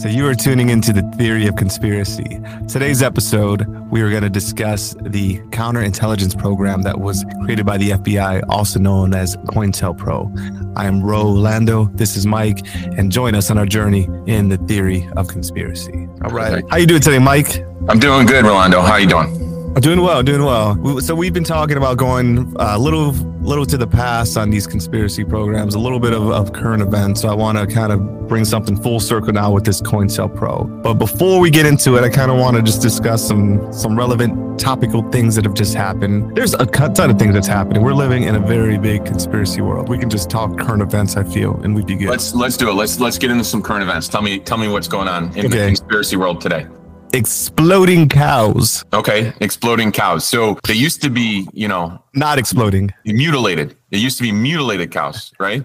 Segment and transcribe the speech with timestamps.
[0.00, 2.40] So, you are tuning into the theory of conspiracy.
[2.66, 7.90] Today's episode, we are going to discuss the counterintelligence program that was created by the
[7.90, 10.72] FBI, also known as COINTELPRO.
[10.74, 11.90] I am Rolando.
[11.92, 12.60] This is Mike,
[12.96, 16.08] and join us on our journey in the theory of conspiracy.
[16.24, 16.64] All right.
[16.70, 17.62] How you doing today, Mike?
[17.86, 18.80] I'm doing good, Rolando.
[18.80, 19.49] How you doing?
[19.78, 21.00] Doing well, doing well.
[21.00, 24.66] So we've been talking about going a uh, little, little to the past on these
[24.66, 27.20] conspiracy programs, a little bit of, of current events.
[27.22, 30.82] So I want to kind of bring something full circle now with this COINTELPRO.
[30.82, 33.96] But before we get into it, I kind of want to just discuss some some
[33.96, 36.36] relevant topical things that have just happened.
[36.36, 37.82] There's a ton of things that's happening.
[37.82, 39.88] We're living in a very big conspiracy world.
[39.88, 41.16] We can just talk current events.
[41.16, 42.08] I feel, and we'd be good.
[42.08, 42.74] Let's let's do it.
[42.74, 44.08] Let's let's get into some current events.
[44.08, 45.48] Tell me tell me what's going on in okay.
[45.48, 46.66] the conspiracy world today
[47.12, 48.84] exploding cows.
[48.92, 50.26] Okay, exploding cows.
[50.26, 53.76] So they used to be, you know, not exploding, mutilated.
[53.90, 55.64] It used to be mutilated cows, right?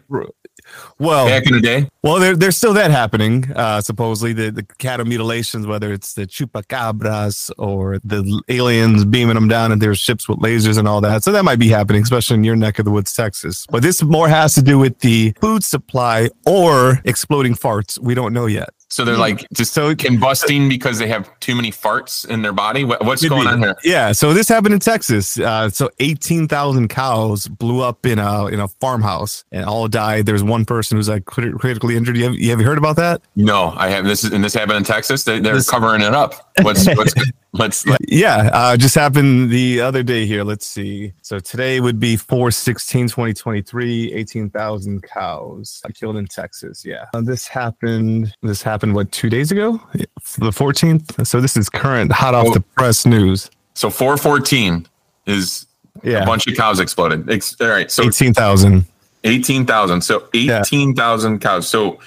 [0.97, 1.89] Well, back in the day.
[2.01, 3.51] Well, there, there's still that happening.
[3.53, 9.47] Uh, supposedly, the, the cattle mutilations, whether it's the chupacabras or the aliens beaming them
[9.47, 11.23] down in their ships with lasers and all that.
[11.23, 13.65] So that might be happening, especially in your neck of the woods, Texas.
[13.69, 17.99] But this more has to do with the food supply or exploding farts.
[17.99, 18.69] We don't know yet.
[18.89, 22.83] So they're like just so combusting because they have too many farts in their body.
[22.83, 23.75] what's going on here?
[23.83, 25.39] Yeah, so this happened in Texas.
[25.39, 30.27] Uh, so eighteen thousand cows blew up in a in a farmhouse and all died.
[30.27, 32.15] There's one person who's like critically injured.
[32.15, 33.21] You have, you have heard about that?
[33.35, 34.05] No, I have.
[34.05, 35.23] This is and this happened in Texas.
[35.23, 36.53] They, are covering it up.
[36.61, 37.13] What's what's
[37.57, 40.43] Let's, let yeah, uh, just happened the other day here.
[40.43, 41.13] Let's see.
[41.21, 46.83] So today would be 416 2023, 18,000 cows killed in Texas.
[46.85, 47.05] Yeah.
[47.13, 49.79] Uh, this happened, this happened what, two days ago?
[49.93, 51.25] The 14th.
[51.25, 52.53] So this is current, hot off oh.
[52.53, 53.49] the press news.
[53.73, 54.87] So 414
[55.25, 55.65] is
[56.03, 56.23] yeah.
[56.23, 57.29] a bunch of cows exploded.
[57.29, 57.89] Ex- all right.
[57.89, 58.85] So 18,000.
[59.23, 60.01] 18,000.
[60.01, 61.37] So 18,000 yeah.
[61.39, 61.67] cows.
[61.67, 61.99] So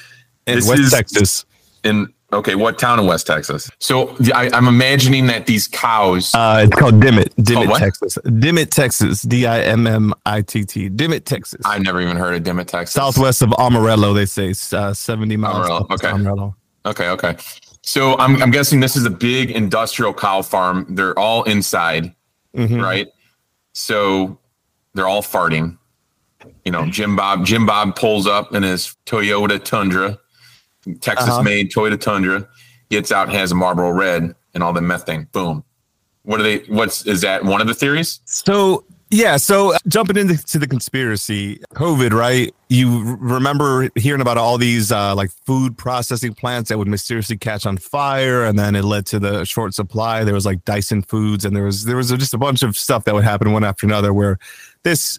[0.47, 1.45] in West is, Texas.
[1.85, 3.71] In Okay, what town in West Texas?
[3.79, 6.35] So I, am I'm imagining that these cows.
[6.35, 8.19] Uh, it's called Dimmitt, Dimmitt, oh, Texas.
[8.39, 9.23] Dimmitt, Texas.
[9.23, 10.91] D I M M I T T.
[10.91, 11.63] Dimmitt, Texas.
[11.65, 12.93] I've never even heard of Dimmitt, Texas.
[12.93, 14.53] Southwest of Amarillo, they say.
[14.77, 15.57] Uh, 70 miles.
[15.57, 15.87] Amarillo.
[15.91, 16.09] Okay.
[16.09, 16.57] Amarillo.
[16.85, 17.09] Okay.
[17.09, 17.37] Okay.
[17.83, 20.85] So I'm I'm guessing this is a big industrial cow farm.
[20.91, 22.15] They're all inside,
[22.55, 22.79] mm-hmm.
[22.79, 23.09] right?
[23.73, 24.39] So
[24.93, 25.79] they're all farting.
[26.67, 30.19] You know, Jim Bob Jim Bob pulls up in his Toyota Tundra
[31.01, 31.43] Texas uh-huh.
[31.43, 32.49] made Toyota Tundra
[32.89, 35.29] gets out, has a Marlboro Red, and all the methane.
[35.33, 35.65] Boom.
[36.23, 36.59] What are they?
[36.69, 38.21] What's is that one of the theories?
[38.25, 42.55] So yeah, so jumping into the conspiracy, COVID, right?
[42.69, 47.65] You remember hearing about all these uh, like food processing plants that would mysteriously catch
[47.65, 50.25] on fire, and then it led to the short supply.
[50.25, 53.05] There was like Tyson Foods, and there was there was just a bunch of stuff
[53.05, 54.13] that would happen one after another.
[54.13, 54.39] Where
[54.83, 55.19] this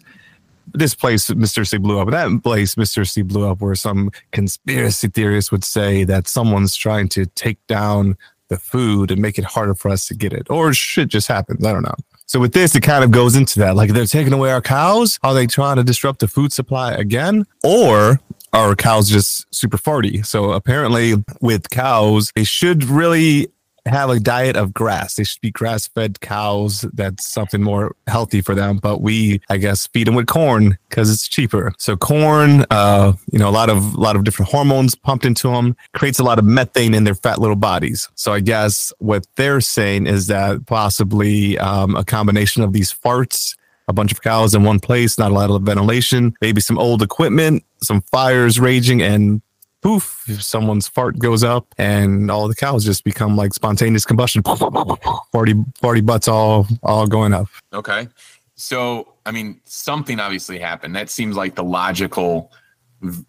[0.72, 2.10] this place mysteriously blew up.
[2.10, 7.26] That place mysteriously blew up where some conspiracy theorists would say that someone's trying to
[7.26, 8.16] take down
[8.48, 10.50] the food and make it harder for us to get it.
[10.50, 11.64] Or shit just happens.
[11.64, 11.94] I don't know.
[12.26, 13.74] So with this, it kind of goes into that.
[13.74, 15.18] Like they're taking away our cows.
[15.22, 17.44] Are they trying to disrupt the food supply again?
[17.64, 18.20] Or
[18.52, 20.24] are cows just super farty?
[20.24, 23.48] So apparently with cows, they should really
[23.86, 25.14] have a diet of grass.
[25.14, 26.84] They should be grass fed cows.
[26.92, 28.78] That's something more healthy for them.
[28.78, 31.72] But we, I guess, feed them with corn because it's cheaper.
[31.78, 35.48] So corn, uh, you know, a lot of a lot of different hormones pumped into
[35.48, 38.08] them creates a lot of methane in their fat little bodies.
[38.14, 43.54] So I guess what they're saying is that possibly um, a combination of these farts
[43.88, 47.02] a bunch of cows in one place, not a lot of ventilation, maybe some old
[47.02, 49.42] equipment, some fires raging, and
[49.82, 54.42] poof, someone's fart goes up and all the cows just become like spontaneous combustion.
[55.32, 57.46] 40, 40 butts all all going up.
[57.72, 58.08] Okay.
[58.54, 60.96] So I mean, something obviously happened.
[60.96, 62.52] That seems like the logical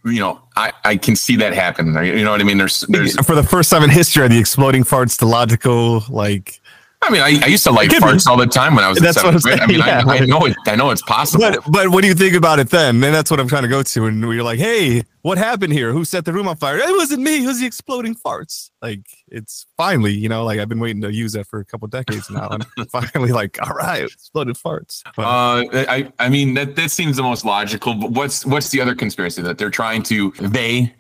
[0.06, 1.94] you know, I, I can see that happen.
[2.04, 2.58] You know what I mean?
[2.58, 6.61] There's, there's for the first time in history, the exploding farts, the logical, like
[7.04, 9.18] I mean, I, I used to like farts all the time when I was that's
[9.18, 9.60] in seventh grade.
[9.60, 10.04] I mean, yeah.
[10.06, 10.56] I, I, know it.
[10.68, 11.42] I know it's possible.
[11.42, 13.04] But but what do you think about it then?
[13.04, 14.06] And that's what I'm trying to go to.
[14.06, 15.94] And we're like, hey, what happened here?
[15.94, 16.78] Who set the room on fire?
[16.78, 17.44] It wasn't me.
[17.44, 18.70] It was the exploding farts.
[18.84, 21.88] Like it's finally, you know, like I've been waiting to use that for a couple
[21.88, 25.02] decades now, and finally, like, all right, exploded farts.
[25.16, 27.96] But, uh, I I mean that that seems the most logical.
[27.96, 30.94] But what's what's the other conspiracy that they're trying to they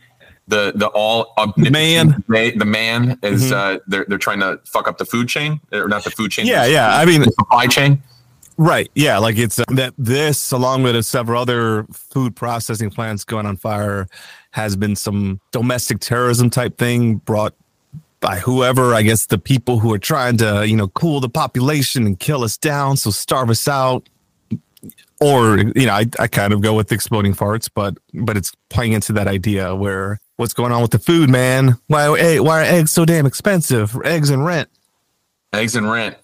[0.51, 2.23] the the all man.
[2.27, 3.53] they, the man is mm-hmm.
[3.53, 6.45] uh they're they're trying to fuck up the food chain or not the food chain
[6.45, 8.03] yeah yeah i mean the supply chain.
[8.57, 13.45] right yeah like it's uh, that this along with several other food processing plants going
[13.45, 14.07] on fire
[14.51, 17.55] has been some domestic terrorism type thing brought
[18.19, 22.05] by whoever i guess the people who are trying to you know cool the population
[22.05, 24.07] and kill us down so starve us out.
[25.19, 28.93] Or you know I, I kind of go with exploding farts but but it's playing
[28.93, 31.77] into that idea where what's going on with the food, man?
[31.87, 33.95] Why hey, why are eggs so damn expensive?
[34.03, 34.67] Eggs and rent.
[35.53, 36.17] Eggs and rent.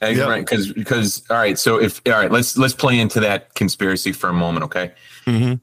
[0.00, 0.24] Eggs Yep.
[0.26, 0.46] and rent.
[0.46, 1.56] Because because all right.
[1.58, 4.64] So if all right, let's let's play into that conspiracy for a moment.
[4.64, 4.92] Okay.
[5.26, 5.60] Mhm.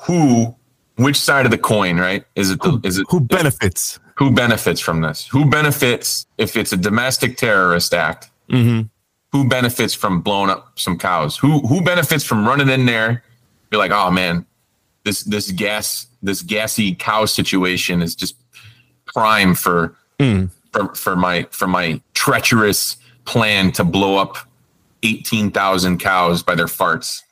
[0.00, 0.54] Who?
[0.96, 1.96] Which side of the coin?
[1.98, 2.24] Right?
[2.34, 4.00] Is it the is it Who benefits?
[4.16, 5.28] who benefits from this?
[5.28, 8.30] Who benefits if it's a domestic terrorist act?
[8.50, 8.88] Mm-hmm.
[9.30, 11.36] Who benefits from blowing up some cows?
[11.36, 13.22] Who who benefits from running in there?
[13.70, 14.44] Be like, oh man,
[15.04, 18.36] this this gas this gassy cow situation is just
[19.06, 20.50] prime for Mm.
[20.72, 24.36] for, for my for my treacherous plan to blow up
[25.04, 27.22] eighteen thousand cows by their farts.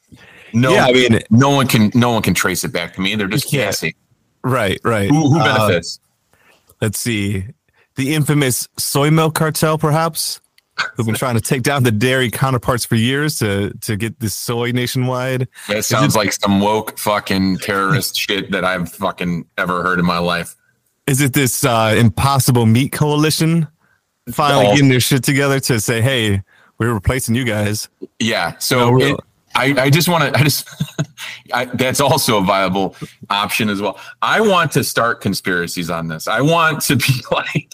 [0.52, 3.14] No, Yeah, I mean- no one can no one can trace it back to me.
[3.16, 3.96] They're just gassy.
[4.44, 5.08] Right, right.
[5.10, 5.98] Who who Uh, benefits?
[6.80, 7.46] let's see.
[7.96, 10.40] The infamous soy milk cartel, perhaps,
[10.94, 14.34] who've been trying to take down the dairy counterparts for years to to get this
[14.34, 15.48] soy nationwide.
[15.68, 20.18] That sounds like some woke fucking terrorist shit that I've fucking ever heard in my
[20.18, 20.56] life.
[21.06, 23.68] Is it this uh, impossible meat coalition
[24.30, 24.72] finally Oh.
[24.72, 26.42] getting their shit together to say, "Hey,
[26.78, 27.88] we're replacing you guys"?
[28.18, 28.56] Yeah.
[28.58, 29.12] So really.
[29.12, 29.20] it,
[29.54, 30.68] I, I just want to, I just,
[31.54, 32.94] I, that's also a viable
[33.30, 33.98] option as well.
[34.20, 36.28] I want to start conspiracies on this.
[36.28, 37.72] I want to be like,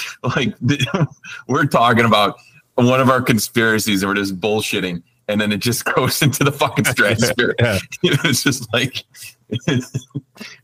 [0.36, 0.54] like
[1.48, 2.36] we're talking about
[2.76, 5.02] one of our conspiracies and we're just bullshitting.
[5.28, 7.54] And then it just goes into the fucking stratosphere.
[7.58, 7.78] Yeah.
[8.02, 9.04] it's just like,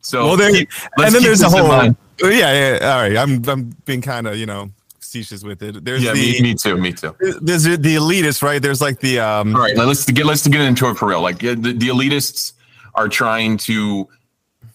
[0.00, 1.68] so Well, there, keep- and then there's a whole.
[1.68, 1.96] mind.
[2.20, 2.30] Yeah,
[2.78, 2.92] yeah.
[2.94, 5.84] All right, I'm I'm being kind of you know facetious with it.
[5.84, 6.76] There's Yeah, the me, me too.
[6.76, 7.14] Me too.
[7.40, 8.60] there's the elitists, right?
[8.60, 9.54] There's like the um.
[9.54, 11.20] All right, let's get let's get into it for real.
[11.20, 12.54] Like the, the elitists
[12.96, 14.08] are trying to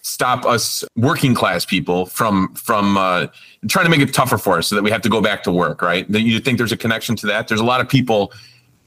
[0.03, 3.27] stop us working class people from from uh,
[3.67, 5.51] trying to make it tougher for us so that we have to go back to
[5.51, 5.81] work.
[5.81, 6.09] Right?
[6.11, 7.47] That you think there's a connection to that?
[7.47, 8.31] There's a lot of people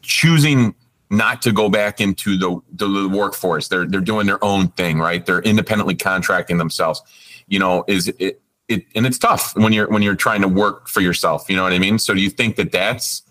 [0.02, 0.74] choosing
[1.08, 3.68] not to go back into the, the, the workforce.
[3.68, 4.98] They're they're doing their own thing.
[4.98, 5.24] Right?
[5.24, 7.02] They're independently contracting themselves.
[7.48, 10.88] You know, is it it and it's tough when you're when you're trying to work
[10.88, 11.48] for yourself.
[11.48, 11.98] You know what I mean?
[11.98, 13.22] So do you think that that's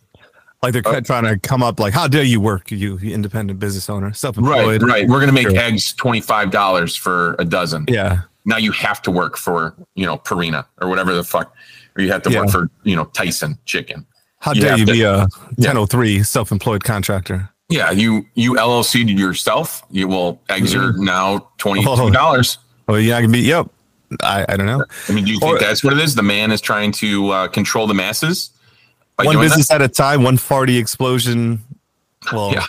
[0.64, 3.90] Like they're Uh, trying to come up like, how dare you work, you independent business
[3.90, 4.82] owner, Right, self-employed.
[4.84, 5.08] right.
[5.08, 5.60] We're gonna make Sure.
[5.60, 7.86] eggs twenty five dollars for a dozen.
[7.88, 11.54] Yeah, Now you have to work for you know Purina or whatever the fuck,
[11.98, 14.06] or you have to work for you know Tyson Chicken.
[14.40, 15.26] how You dare you to- be a Yeah.
[15.58, 17.50] 1003 self-employed contractor?
[17.70, 19.84] Yeah, you you LLC to yourself.
[19.92, 22.58] You will eggs are now twenty two dollars.
[22.88, 23.40] Oh yeah, I can be.
[23.40, 23.68] Yep.
[24.22, 24.86] I, I don't know.
[25.10, 26.14] I mean, do you think Or- that's what it is?
[26.14, 28.52] The man is trying to uh, control the masses
[29.24, 31.62] one business at a time, one farty explosion.
[32.32, 32.66] Well, Yeah.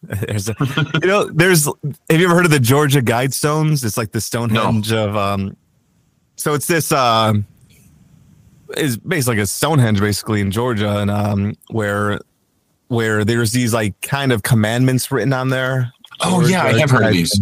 [0.02, 0.54] there's a,
[1.02, 1.64] you know, there's.
[1.64, 3.84] Have you ever heard of the Georgia Guidestones?
[3.84, 5.16] It's like the Stonehenge of.
[5.16, 5.56] um
[6.36, 6.92] So it's this.
[6.92, 7.44] um
[8.76, 12.20] is basically like a Stonehenge, basically in Georgia, and um where
[12.88, 15.92] where there's these like kind of commandments written on there.
[16.20, 17.38] Oh, yeah, I have heard of these.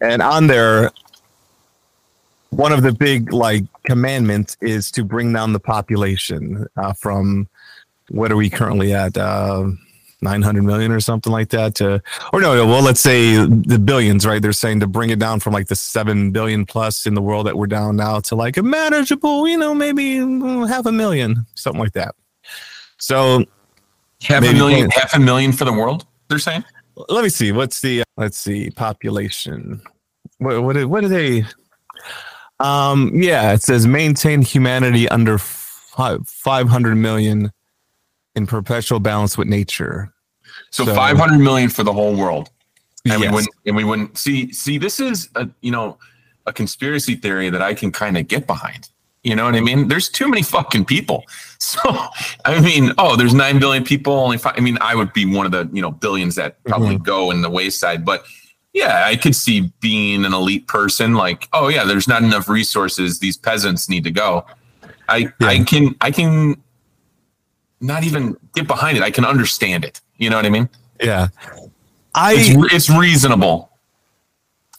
[0.00, 0.90] And on there,
[2.50, 7.48] one of the big like commandments is to bring down the population uh, from
[8.10, 9.64] what are we currently at uh,
[10.20, 12.02] 900 million or something like that to
[12.32, 15.52] or no, well let's say the billions right they're saying to bring it down from
[15.52, 18.62] like the 7 billion plus in the world that we're down now to like a
[18.62, 22.14] manageable you know maybe mm, half a million something like that
[22.98, 23.44] so
[24.22, 26.04] half a million, point- half a million for the world.
[26.28, 26.64] They're saying.
[27.08, 29.80] let me see what's the let's see population
[30.38, 31.44] what what, what are they
[32.60, 37.52] um yeah it says maintain humanity under fi- 500 million
[38.38, 40.10] in perpetual balance with nature
[40.70, 42.48] So, So- 500 million for the whole world.
[43.04, 45.98] And we wouldn't and we wouldn't see see this is a you know
[46.46, 48.88] a conspiracy theory that I can kind of get behind.
[49.22, 49.88] You know what I mean?
[49.88, 51.24] There's too many fucking people.
[51.60, 51.80] So
[52.44, 54.12] I mean, oh, there's nine billion people.
[54.12, 54.54] Only five.
[54.56, 57.02] I mean, I would be one of the you know billions that probably Mm-hmm.
[57.14, 58.04] go in the wayside.
[58.04, 58.24] But
[58.72, 61.14] yeah, I could see being an elite person.
[61.14, 63.18] Like, oh yeah, there's not enough resources.
[63.18, 64.44] These peasants need to go.
[65.08, 66.60] I I can I can
[67.80, 69.02] not even get behind it.
[69.02, 70.00] I can understand it.
[70.16, 70.68] You know what I mean?
[71.00, 71.68] yeah It's,
[72.14, 73.70] i re- it's reasonable.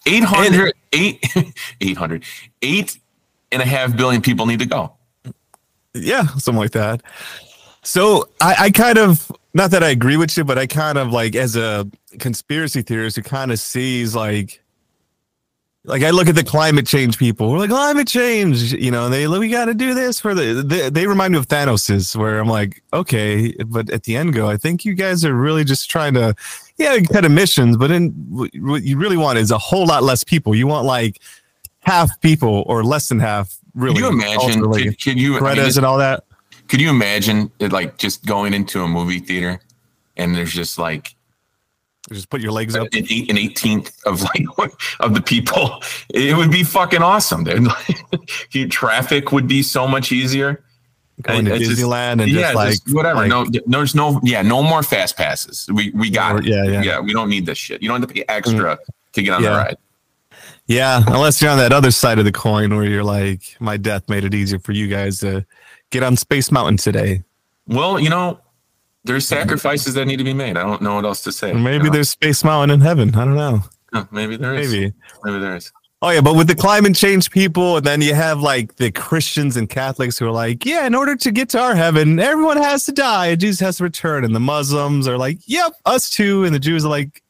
[0.06, 1.24] 800, eight,
[1.82, 2.24] 800,
[2.62, 2.98] eight
[3.52, 4.94] and a half billion people need to go.
[5.94, 7.02] yeah something like that
[7.84, 11.12] so i i kind of not that i agree with you but i kind of
[11.12, 11.88] like as a
[12.20, 14.62] conspiracy theorist who kind of sees like
[15.86, 17.52] like I look at the climate change people.
[17.52, 19.10] We're like climate change, you know.
[19.10, 20.62] They we got to do this for the.
[20.64, 24.50] They, they remind me of Thanos's, where I'm like, okay, but at the end go,
[24.50, 26.36] I think you guys are really just trying to,
[26.78, 30.54] yeah, cut emissions, but then what you really want is a whole lot less people.
[30.54, 31.22] You want like
[31.80, 33.58] half people or less than half.
[33.74, 34.72] Really, Can you imagine?
[34.72, 35.38] Could, could you?
[35.38, 36.26] I mean, and all that.
[36.68, 39.62] could you imagine it like just going into a movie theater
[40.18, 41.16] and there's just like
[42.10, 42.88] Just put your legs up.
[42.94, 45.82] An, eight, an 18th of like of the people.
[46.10, 47.68] It would be fucking awesome, dude.
[48.72, 50.64] traffic would be so much easier.
[51.22, 53.28] Going to Disneyland just, and yeah, just like just whatever.
[53.28, 55.68] Like, no, there's no yeah, no more fast passes.
[55.74, 56.44] We we got or.
[56.44, 57.00] Yeah, yeah, yeah.
[57.00, 57.82] We don't need this shit.
[57.82, 58.80] You don't have to pay extra mm.
[59.14, 59.50] to get on yeah.
[59.50, 59.78] the ride.
[60.68, 64.08] Yeah, unless you're on that other side of the coin where you're like, my death
[64.08, 65.46] made it easier for you guys to
[65.90, 67.24] get on Space Mountain today.
[67.68, 68.40] Well, you know,
[69.04, 70.58] there's sacrifices that need to be made.
[70.58, 71.54] I don't know what else to say.
[71.54, 71.90] maybe you know?
[71.92, 73.16] there's Space Mountain in heaven.
[73.16, 73.62] I don't know.
[74.12, 74.72] maybe there is.
[74.72, 74.94] Maybe.
[75.24, 75.72] Maybe there is.
[76.02, 79.58] Oh yeah, but with the climate change people, and then you have like the Christians
[79.58, 82.86] and Catholics who are like, yeah, in order to get to our heaven, everyone has
[82.86, 84.24] to die, and Jesus has to return.
[84.24, 86.46] And the Muslims are like, yep, us too.
[86.46, 87.22] And the Jews are like,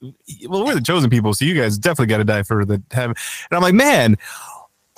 [0.47, 3.15] well, we're the chosen people, so you guys definitely got to die for the heaven.
[3.49, 4.19] And I'm like, man,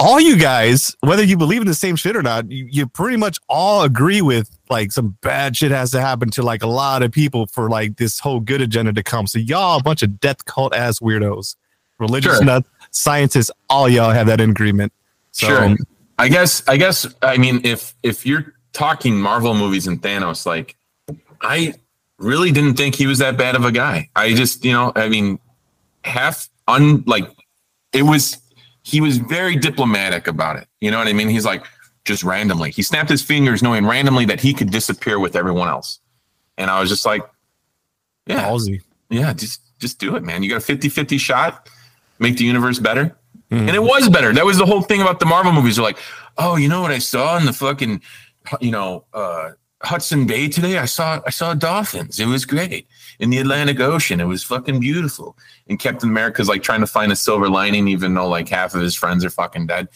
[0.01, 3.17] all you guys, whether you believe in the same shit or not, you, you pretty
[3.17, 7.03] much all agree with like some bad shit has to happen to like a lot
[7.03, 9.27] of people for like this whole good agenda to come.
[9.27, 11.55] So y'all a bunch of death cult ass weirdos,
[11.99, 12.45] religious sure.
[12.45, 14.91] nuts scientists, all y'all have that in agreement.
[15.31, 15.75] So, sure.
[16.17, 16.67] I guess.
[16.67, 17.07] I guess.
[17.21, 20.75] I mean, if if you're talking Marvel movies and Thanos, like,
[21.41, 21.73] I
[22.17, 24.09] really didn't think he was that bad of a guy.
[24.15, 25.39] I just, you know, I mean,
[26.03, 27.25] half un like
[27.93, 28.40] it was.
[28.83, 30.67] He was very diplomatic about it.
[30.79, 31.29] You know what I mean?
[31.29, 31.65] He's like,
[32.05, 32.71] just randomly.
[32.71, 35.99] He snapped his fingers, knowing randomly that he could disappear with everyone else.
[36.57, 37.21] And I was just like,
[38.25, 38.81] yeah, Ballsy.
[39.09, 40.43] yeah, just just do it, man.
[40.43, 41.67] You got a 50-50 shot
[42.19, 43.17] make the universe better.
[43.49, 43.67] Mm-hmm.
[43.67, 44.31] And it was better.
[44.31, 45.75] That was the whole thing about the Marvel movies.
[45.75, 45.97] They're like,
[46.37, 48.01] oh, you know what I saw in the fucking,
[48.61, 50.77] you know, uh, Hudson Bay today?
[50.77, 52.19] I saw I saw dolphins.
[52.19, 52.87] It was great.
[53.19, 55.37] In the Atlantic Ocean, it was fucking beautiful.
[55.67, 58.81] And Captain America's like trying to find a silver lining, even though like half of
[58.81, 59.87] his friends are fucking dead.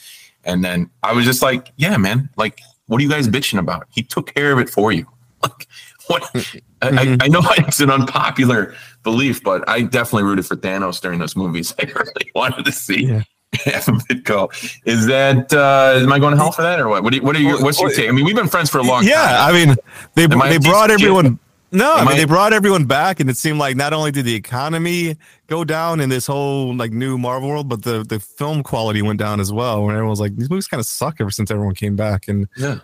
[0.43, 3.87] And then I was just like, yeah, man, like, what are you guys bitching about?
[3.89, 5.07] He took care of it for you.
[5.41, 5.67] Like,
[6.07, 6.23] what?
[6.81, 7.21] Mm-hmm.
[7.21, 11.35] I, I, know it's an unpopular belief, but I definitely rooted for Thanos during those
[11.35, 11.73] movies.
[11.79, 13.23] I really wanted to see yeah.
[13.53, 14.51] half of it go.
[14.85, 17.01] Is that uh, am I going to hell for that or what?
[17.03, 17.57] What, you, what are you?
[17.59, 18.09] What's your take?
[18.09, 19.31] I mean, we've been friends for a long yeah, time.
[19.31, 19.75] Yeah, I mean,
[20.13, 21.39] they they brought everyone.
[21.75, 24.25] No, I mean I, they brought everyone back, and it seemed like not only did
[24.25, 25.17] the economy
[25.47, 29.19] go down in this whole like new Marvel world, but the the film quality went
[29.19, 29.83] down as well.
[29.83, 32.47] When everyone was like, these movies kind of suck ever since everyone came back, and
[32.55, 32.79] yeah,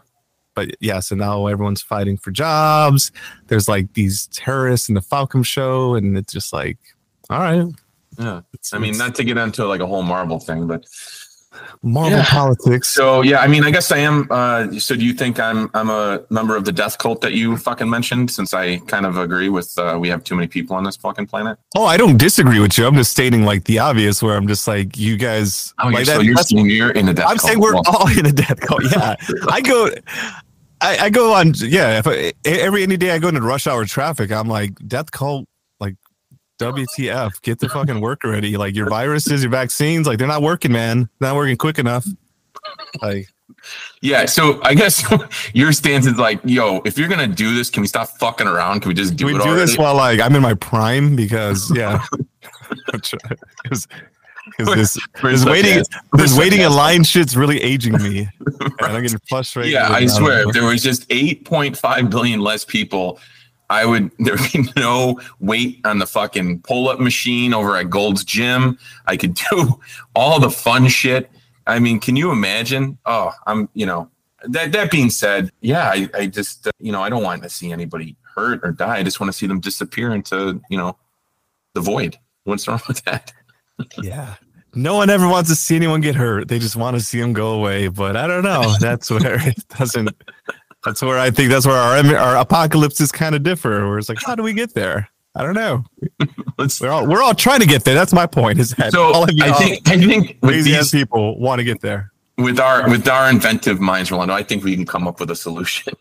[0.56, 3.12] but yeah, so now everyone's fighting for jobs.
[3.48, 6.78] There's like these terrorists in the Falcon show, and it's just like,
[7.30, 7.66] all right.
[8.20, 8.42] Yeah.
[8.74, 10.86] I mean, not to get into like a whole Marvel thing, but
[11.84, 12.26] Marvel yeah.
[12.26, 12.90] politics.
[12.90, 14.28] So yeah, I mean, I guess I am.
[14.30, 17.58] Uh, so do you think I'm I'm a member of the death cult that you
[17.58, 18.32] fucking mentioned?
[18.32, 21.28] Since I kind of agree with uh, we have too many people on this fucking
[21.28, 21.58] planet.
[21.76, 22.86] Oh, I don't disagree with you.
[22.86, 25.74] I'm just stating like the obvious, where I'm just like you guys.
[25.80, 27.26] Oh, like you're, that, you're saying you're in a death.
[27.28, 27.42] I'm cult.
[27.42, 27.84] saying we're well.
[27.88, 28.84] all in a death cult.
[28.92, 29.16] Yeah,
[29.50, 29.90] I go.
[30.84, 32.00] I, I, go on, yeah.
[32.00, 35.48] If I, every any day I go into rush hour traffic, I'm like, death cult
[36.62, 37.42] WTF?
[37.42, 38.58] Get the fucking work ready.
[38.58, 41.10] Like your viruses, your vaccines, like they're not working, man.
[41.20, 42.06] They're not working quick enough.
[43.02, 43.28] Like,
[44.02, 44.26] yeah.
[44.26, 45.04] So I guess
[45.54, 48.82] your stance is like, yo, if you're gonna do this, can we stop fucking around?
[48.82, 49.38] Can we just do we it?
[49.38, 49.62] do already?
[49.62, 52.04] this while like I'm in my prime because yeah,
[52.92, 53.88] because
[54.58, 58.28] this, this waiting this waiting in line shit's really aging me.
[58.40, 59.74] And I'm getting frustrated.
[59.74, 63.20] Yeah, I swear, if there was just 8.5 billion less people
[63.72, 67.90] I would there would be no weight on the fucking pull up machine over at
[67.90, 68.78] Gold's Gym.
[69.08, 69.80] I could do
[70.16, 71.32] all the fun shit.
[71.66, 72.98] I mean, can you imagine?
[73.06, 74.10] Oh, I'm you know.
[74.44, 77.50] That that being said, yeah, I, I just uh, you know I don't want to
[77.50, 78.98] see anybody hurt or die.
[78.98, 80.98] I just want to see them disappear into you know
[81.76, 82.18] the void.
[82.44, 83.32] What's wrong with that?
[84.02, 84.38] yeah,
[84.74, 86.48] no one ever wants to see anyone get hurt.
[86.48, 87.88] They just want to see them go away.
[87.88, 88.74] But I don't know.
[88.80, 90.10] That's where it doesn't
[90.84, 93.88] that's where I think that's where our our apocalypses kind of differ.
[93.88, 95.10] Where it's like, how do we get there?
[95.36, 95.86] I don't know.
[96.82, 97.96] we're all we're all trying to get there.
[97.96, 98.60] That's my point.
[98.60, 99.14] Is that so?
[99.14, 102.12] All of you, I think I think crazy these, people want to get there.
[102.38, 105.36] With our with our inventive minds, Rolando, I think we can come up with a
[105.36, 105.94] solution.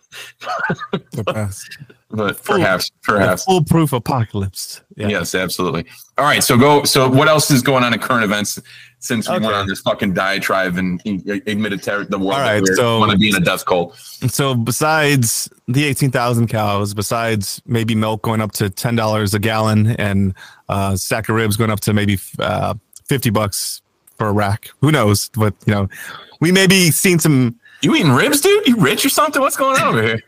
[0.91, 1.79] the best.
[2.13, 4.81] But full, perhaps, perhaps foolproof apocalypse.
[4.97, 5.09] Yeah.
[5.09, 5.87] Yes, absolutely.
[6.19, 6.83] All right, so go.
[6.83, 8.59] So what else is going on in current events?
[9.01, 9.47] since we okay.
[9.47, 11.01] went on this fucking diatribe and
[11.47, 13.97] admitted to the world All right, so, want to be in a death cult.
[13.97, 20.35] So besides the 18,000 cows, besides maybe milk going up to $10 a gallon and
[20.69, 22.75] uh, sack of ribs going up to maybe uh,
[23.07, 23.81] 50 bucks
[24.17, 25.31] for a rack, who knows?
[25.31, 25.89] But, you know,
[26.41, 27.59] we may be seeing some.
[27.81, 28.67] You eating ribs, dude?
[28.67, 29.41] You rich or something?
[29.41, 30.23] What's going on over here?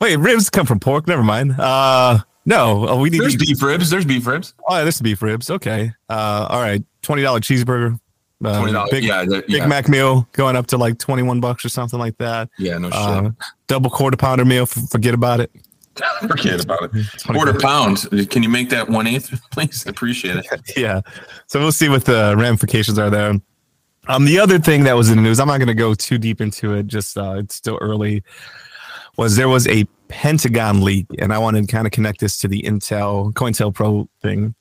[0.00, 1.06] Wait, ribs come from pork.
[1.06, 1.58] Never mind.
[1.58, 3.20] Uh, no, oh, we need.
[3.20, 3.90] There's beef ribs.
[3.90, 4.54] There's beef ribs.
[4.68, 5.50] Oh, yeah, there's beef ribs.
[5.50, 5.92] Okay.
[6.08, 6.82] Uh, all right.
[7.02, 7.98] Twenty dollar cheeseburger,
[8.44, 9.40] uh, big, yeah, yeah.
[9.48, 12.50] Big Mac meal going up to like 21 bucks or something like that.
[12.58, 13.32] Yeah, no uh, shit.
[13.66, 15.50] double quarter pounder meal, forget about it.
[16.28, 17.06] Forget about it.
[17.24, 18.06] Quarter pound.
[18.28, 19.86] Can you make that one eighth, please?
[19.86, 20.46] Appreciate it.
[20.76, 21.00] yeah.
[21.46, 23.40] So we'll see what the ramifications are there.
[24.06, 26.18] Um, the other thing that was in the news, I'm not going to go too
[26.18, 26.86] deep into it.
[26.86, 28.22] Just uh, it's still early.
[29.16, 32.48] Was there was a Pentagon leak, and I want to kind of connect this to
[32.48, 34.54] the Intel COINTELPRO thing,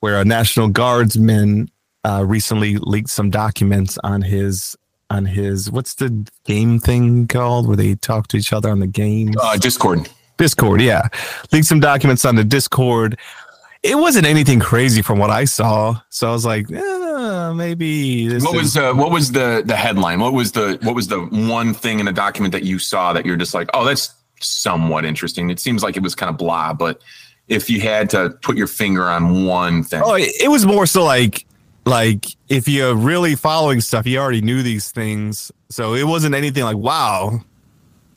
[0.00, 1.70] where a National Guardsman
[2.04, 4.76] uh, recently leaked some documents on his
[5.10, 8.86] on his what's the game thing called where they talk to each other on the
[8.86, 9.34] game?
[9.40, 10.08] Uh, Discord.
[10.36, 11.08] Discord, yeah.
[11.52, 13.18] Leaked some documents on the Discord.
[13.84, 18.34] It wasn't anything crazy from what I saw, so I was like, eh, maybe.
[18.38, 20.20] what was uh, what was the the headline?
[20.20, 23.26] What was the what was the one thing in the document that you saw that
[23.26, 25.50] you're just like, oh, that's somewhat interesting.
[25.50, 27.02] It seems like it was kind of blah, but
[27.48, 31.04] if you had to put your finger on one thing, oh, it was more so
[31.04, 31.44] like
[31.84, 36.64] like if you're really following stuff, you already knew these things, so it wasn't anything
[36.64, 37.44] like wow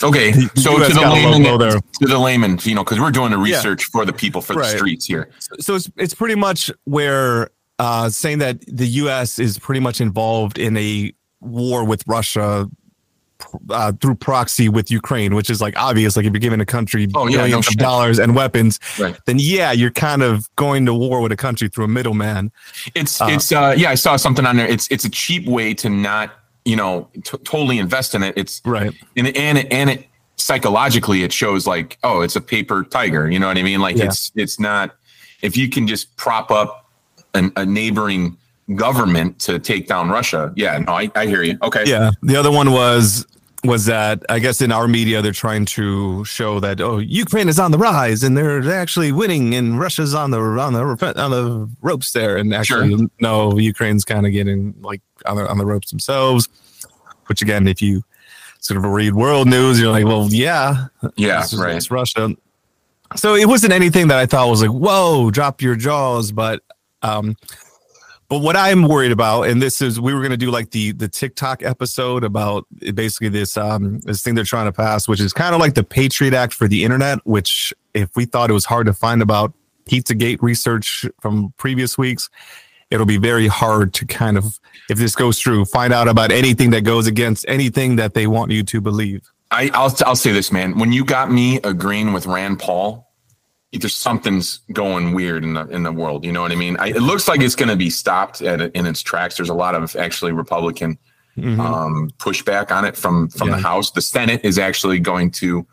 [0.03, 3.83] Okay, so to the layman, to the layman, you know, because we're doing the research
[3.83, 3.91] yeah.
[3.91, 4.71] for the people for right.
[4.71, 5.29] the streets here.
[5.59, 7.49] So it's it's pretty much where
[7.79, 9.39] uh, saying that the U.S.
[9.39, 12.69] is pretty much involved in a war with Russia
[13.69, 16.15] uh, through proxy with Ukraine, which is like obvious.
[16.15, 19.17] Like if you're giving a country oh, yeah, billions no of dollars and weapons, right.
[19.25, 22.51] then yeah, you're kind of going to war with a country through a middleman.
[22.95, 24.67] It's uh, it's uh, yeah, I saw something on there.
[24.67, 26.31] It's it's a cheap way to not
[26.67, 28.33] you know t- totally invest in it.
[28.37, 28.93] It's right.
[29.15, 33.39] and and it and it psychologically it shows like oh it's a paper tiger you
[33.39, 33.79] know what i mean?
[33.79, 34.05] Like yeah.
[34.05, 34.95] it's it's not
[35.41, 36.91] if you can just prop up
[37.33, 38.37] an, a neighboring
[38.75, 41.57] government to take down russia yeah no I, I hear you.
[41.63, 41.83] Okay.
[41.85, 43.25] Yeah the other one was
[43.63, 47.59] was that I guess in our media they're trying to show that oh Ukraine is
[47.59, 51.69] on the rise and they're actually winning and Russia's on the on the on the
[51.81, 53.07] ropes there and actually sure.
[53.19, 56.47] no Ukraine's kind of getting like on the on the ropes themselves.
[57.25, 58.03] Which again, if you
[58.59, 62.35] sort of read world news, you're like, well, yeah, yeah, it's, right, it's Russia.
[63.15, 66.61] So it wasn't anything that I thought was like, whoa, drop your jaws, but
[67.01, 67.35] um,
[68.29, 70.91] but what I'm worried about, and this is, we were going to do like the
[70.91, 75.31] the TikTok episode about basically this um this thing they're trying to pass, which is
[75.31, 77.19] kind of like the Patriot Act for the internet.
[77.25, 79.53] Which, if we thought it was hard to find about
[79.85, 82.29] PizzaGate research from previous weeks,
[82.91, 86.71] it'll be very hard to kind of, if this goes through, find out about anything
[86.71, 89.31] that goes against anything that they want you to believe.
[89.51, 90.77] I, I'll I'll say this, man.
[90.77, 93.06] When you got me agreeing with Rand Paul
[93.73, 96.23] there's something's going weird in the in the world.
[96.25, 96.77] You know what I mean?
[96.77, 99.37] I, it looks like it's going to be stopped at in its tracks.
[99.37, 100.97] There's a lot of actually Republican
[101.37, 101.59] mm-hmm.
[101.59, 103.55] um, pushback on it from from yeah.
[103.55, 103.91] the House.
[103.91, 105.65] The Senate is actually going to.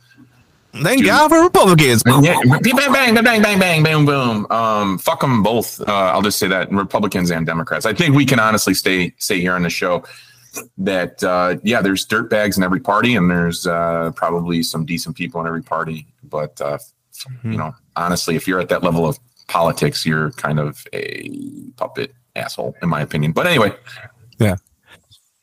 [0.82, 2.02] Thank do, God for Republicans.
[2.22, 4.44] Yeah, bang, bang, bang, bang, bang, bang, boom.
[4.50, 5.80] Um, fuck them both.
[5.80, 7.86] Uh, I'll just say that Republicans and Democrats.
[7.86, 10.02] I think we can honestly stay say here on the show
[10.78, 15.16] that uh, yeah, there's dirt bags in every party, and there's uh, probably some decent
[15.16, 16.08] people in every party.
[16.24, 16.78] But uh,
[17.28, 17.52] mm-hmm.
[17.52, 21.28] you know, honestly, if you're at that level of politics, you're kind of a
[21.76, 23.32] puppet asshole, in my opinion.
[23.32, 23.72] But anyway.
[24.38, 24.56] Yeah.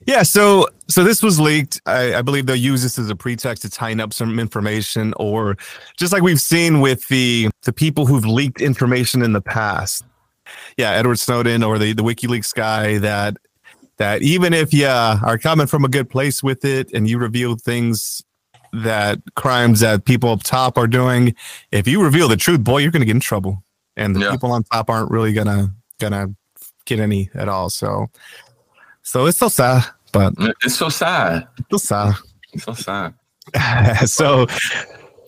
[0.08, 1.80] Yeah, so so this was leaked.
[1.86, 5.58] I, I, believe they'll use this as a pretext to tighten up some information, or
[5.96, 10.04] just like we've seen with the the people who've leaked information in the past.
[10.76, 13.38] Yeah, Edward Snowden or the the WikiLeaks guy that
[13.98, 17.56] that even if you are coming from a good place with it and you reveal
[17.56, 18.24] things
[18.74, 21.36] that crimes that people up top are doing,
[21.72, 23.64] if you reveal the truth, boy, you're going to get in trouble,
[23.96, 24.32] and the yeah.
[24.32, 26.34] people on top aren't really gonna gonna
[26.86, 27.70] get any at all.
[27.70, 28.10] So,
[29.04, 31.48] so it's so sad, but it's so sad.
[31.60, 32.16] It's so sad.
[32.54, 33.14] It's so sad.
[34.10, 34.48] so.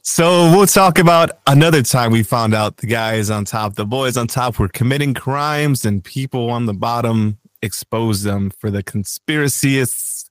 [0.06, 4.18] So we'll talk about another time we found out the guys on top, the boys
[4.18, 10.30] on top were committing crimes and people on the bottom exposed them for the conspiracists,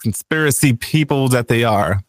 [0.00, 2.00] conspiracy people that they are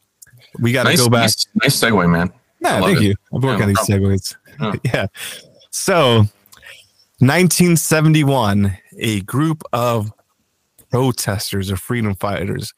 [0.60, 1.22] we got to nice, go back.
[1.22, 2.32] Nice, nice segue, man.
[2.62, 3.04] Yeah, thank it.
[3.04, 3.16] you.
[3.34, 4.36] I'm working yeah, on these segues.
[4.60, 4.74] Yeah.
[4.94, 5.08] yeah.
[5.72, 6.18] So,
[7.20, 10.12] 1971, a group of
[10.92, 12.74] protesters or freedom fighters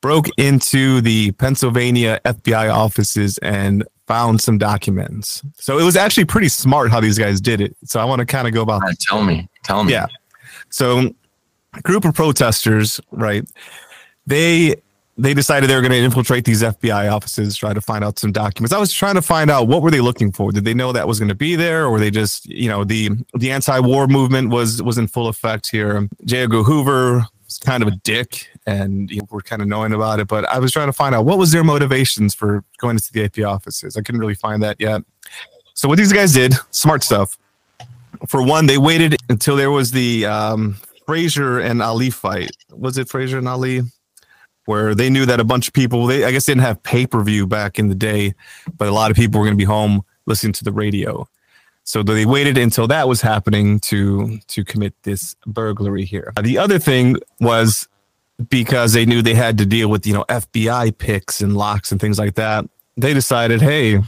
[0.00, 5.42] broke into the Pennsylvania FBI offices and found some documents.
[5.54, 7.74] So it was actually pretty smart how these guys did it.
[7.84, 8.82] So I want to kind of go about.
[8.82, 9.92] Right, tell me, tell me.
[9.92, 10.06] Yeah.
[10.68, 11.14] So,
[11.72, 13.44] a group of protesters, right?
[14.26, 14.76] They
[15.16, 18.32] they decided they were going to infiltrate these FBI offices, try to find out some
[18.32, 18.72] documents.
[18.72, 20.50] I was trying to find out what were they looking for.
[20.50, 22.84] Did they know that was going to be there, or were they just, you know,
[22.84, 26.08] the the anti-war movement was was in full effect here.
[26.24, 26.42] J.
[26.42, 30.18] Edgar Hoover was kind of a dick, and you know, we're kind of knowing about
[30.18, 30.26] it.
[30.26, 33.28] But I was trying to find out what was their motivations for going into the
[33.28, 33.96] FBI offices.
[33.96, 35.02] I couldn't really find that yet.
[35.74, 37.38] So what these guys did, smart stuff.
[38.28, 42.50] For one, they waited until there was the um, Frazier and Ali fight.
[42.70, 43.82] Was it Frazier and Ali?
[44.66, 47.22] Where they knew that a bunch of people, they I guess didn't have pay per
[47.22, 48.34] view back in the day,
[48.76, 51.28] but a lot of people were going to be home listening to the radio.
[51.84, 56.32] So they waited until that was happening to to commit this burglary here.
[56.40, 57.88] The other thing was
[58.48, 62.00] because they knew they had to deal with you know FBI picks and locks and
[62.00, 62.64] things like that.
[62.96, 64.00] They decided, hey,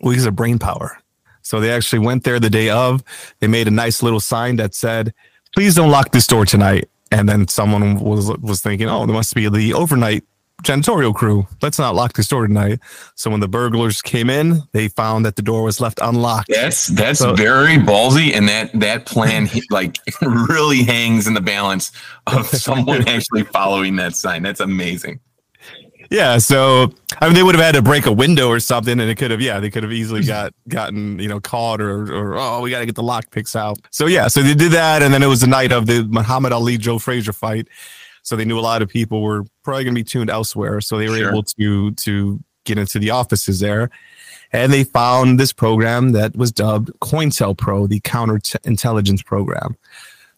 [0.00, 0.98] we use a brain power.
[1.42, 3.02] So they actually went there the day of.
[3.40, 5.12] They made a nice little sign that said,
[5.54, 9.36] "Please don't lock this door tonight." And then someone was was thinking, "Oh, there must
[9.36, 10.24] be the overnight
[10.64, 11.46] janitorial crew.
[11.62, 12.80] Let's not lock this door tonight."
[13.14, 16.48] So when the burglars came in, they found that the door was left unlocked.
[16.48, 21.92] That's that's so, very ballsy, and that that plan like really hangs in the balance
[22.26, 24.42] of someone actually following that sign.
[24.42, 25.20] That's amazing.
[26.14, 29.10] Yeah, so I mean, they would have had to break a window or something, and
[29.10, 32.38] it could have, yeah, they could have easily got gotten, you know, caught or, or
[32.38, 33.78] oh, we got to get the lock picks out.
[33.90, 36.52] So yeah, so they did that, and then it was the night of the Muhammad
[36.52, 37.66] Ali Joe Frazier fight,
[38.22, 40.98] so they knew a lot of people were probably going to be tuned elsewhere, so
[40.98, 41.30] they were sure.
[41.30, 43.90] able to to get into the offices there,
[44.52, 49.76] and they found this program that was dubbed COINTELPRO, the counterintelligence program.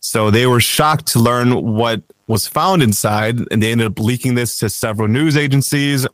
[0.01, 4.35] So they were shocked to learn what was found inside, and they ended up leaking
[4.35, 6.07] this to several news agencies.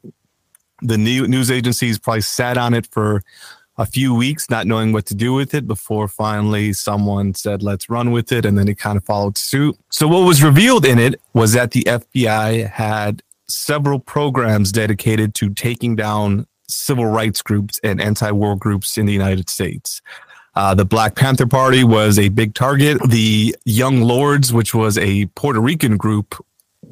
[0.82, 3.22] The new news agencies probably sat on it for
[3.78, 7.88] a few weeks, not knowing what to do with it, before finally someone said, let's
[7.88, 8.44] run with it.
[8.44, 9.76] And then it kind of followed suit.
[9.90, 15.54] So, what was revealed in it was that the FBI had several programs dedicated to
[15.54, 20.00] taking down civil rights groups and anti war groups in the United States.
[20.54, 22.98] Uh, the Black Panther Party was a big target.
[23.08, 26.34] The Young Lords, which was a Puerto Rican group,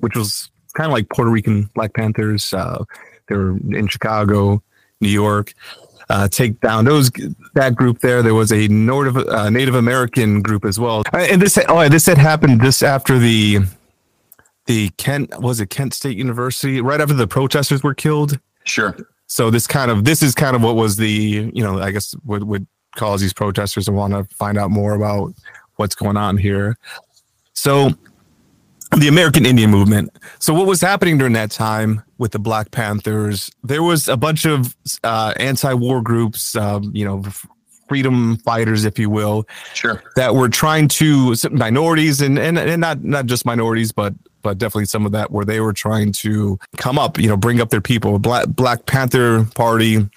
[0.01, 2.55] which was kind of like Puerto Rican Black Panthers.
[2.55, 2.85] Uh,
[3.29, 4.62] they were in Chicago,
[5.01, 5.53] New York.
[6.09, 7.11] Uh, take down those
[7.55, 8.23] that group there.
[8.23, 12.07] There was a Native uh, Native American group as well, uh, and this oh this
[12.07, 13.61] had happened just after the
[14.66, 18.40] the Kent was it Kent State University right after the protesters were killed.
[18.64, 18.96] Sure.
[19.27, 22.12] So this kind of this is kind of what was the you know I guess
[22.25, 25.35] would would cause these protesters to want to find out more about
[25.76, 26.76] what's going on here.
[27.53, 27.90] So,
[28.96, 30.11] the American Indian movement.
[30.38, 33.50] So, what was happening during that time with the Black Panthers?
[33.62, 34.74] There was a bunch of
[35.05, 37.22] uh, anti-war groups, um, you know,
[37.88, 43.05] freedom fighters, if you will, sure, that were trying to minorities and and, and not
[43.05, 46.98] not just minorities, but but definitely some of that where they were trying to come
[46.98, 48.18] up, you know, bring up their people.
[48.18, 50.09] Black Black Panther Party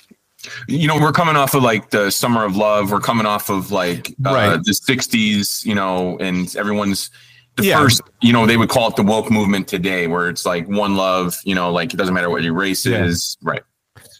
[0.68, 2.92] you know, we're coming off of like the summer of love.
[2.92, 4.64] We're coming off of like uh, right.
[4.64, 7.10] the '60s, you know, and everyone's
[7.56, 7.80] the yeah.
[7.80, 10.96] first, you know, they would call it the woke movement today, where it's like one
[10.96, 13.04] love, you know, like it doesn't matter what your race yeah.
[13.04, 13.62] is, right?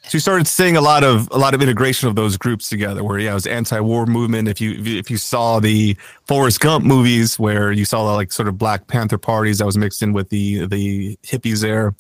[0.04, 3.04] So you started seeing a lot of a lot of integration of those groups together.
[3.04, 4.50] Where yeah, it was anti-war movement.
[4.50, 5.96] If you if you saw the
[6.28, 9.78] Forrest Gump movies, where you saw the, like sort of Black Panther parties that was
[9.78, 11.96] mixed in with the the hippies there.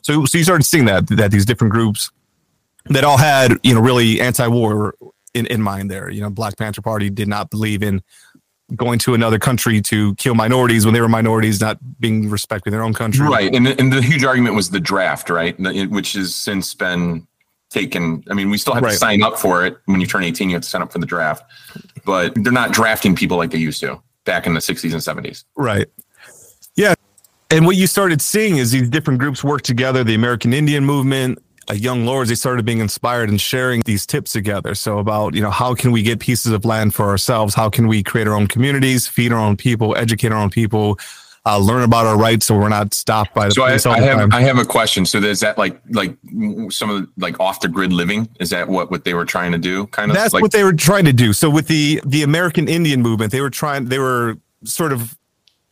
[0.00, 2.10] So so you started seeing that that these different groups
[2.86, 4.94] that all had you know really anti-war
[5.34, 6.10] in, in mind there.
[6.10, 8.02] You know black panther party did not believe in
[8.74, 12.72] going to another country to kill minorities when they were minorities not being respected in
[12.72, 13.26] their own country.
[13.26, 15.58] Right and, and the huge argument was the draft right?
[15.90, 17.26] Which has since been
[17.70, 18.92] taken i mean we still have right.
[18.92, 19.78] to sign up for it.
[19.86, 21.44] When you turn 18 you have to sign up for the draft.
[22.04, 25.44] But they're not drafting people like they used to back in the 60s and 70s
[25.56, 25.88] right.
[26.74, 26.94] Yeah
[27.50, 31.38] and what you started seeing is these different groups work together the american indian movement
[31.72, 35.50] young lords they started being inspired and sharing these tips together so about you know
[35.50, 38.46] how can we get pieces of land for ourselves how can we create our own
[38.46, 40.98] communities feed our own people educate our own people
[41.44, 44.18] uh, learn about our rights so we're not stopped by the so I, I have
[44.18, 44.32] time.
[44.32, 45.04] I have a question.
[45.04, 46.16] So is that like like
[46.70, 48.28] some of the like off the grid living?
[48.38, 49.86] Is that what what they were trying to do?
[49.88, 51.32] Kind of that's like- what they were trying to do.
[51.32, 55.16] So with the the American Indian movement, they were trying they were sort of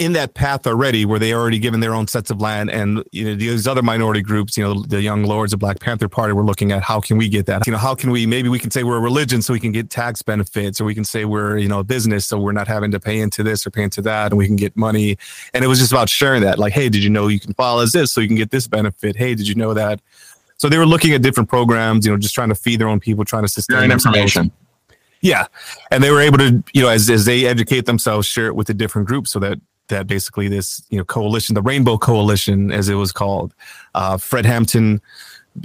[0.00, 3.22] in that path already where they already given their own sets of land and you
[3.22, 6.42] know these other minority groups you know the young lords of black panther party were
[6.42, 7.66] looking at how can we get that?
[7.66, 9.72] You know how can we maybe we can say we're a religion so we can
[9.72, 12.66] get tax benefits or we can say we're you know a business so we're not
[12.66, 15.18] having to pay into this or pay into that and we can get money.
[15.52, 17.80] And it was just about sharing that like hey did you know you can file
[17.80, 19.16] as this so you can get this benefit?
[19.16, 20.00] Hey did you know that?
[20.56, 23.00] So they were looking at different programs you know just trying to feed their own
[23.00, 24.50] people trying to sustain information.
[25.20, 25.48] Yeah.
[25.90, 28.66] And they were able to you know as, as they educate themselves share it with
[28.66, 32.88] the different groups so that that basically this you know coalition, the Rainbow Coalition, as
[32.88, 33.54] it was called,
[33.94, 35.00] uh, Fred Hampton